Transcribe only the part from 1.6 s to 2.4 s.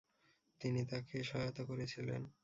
করেছিলেন।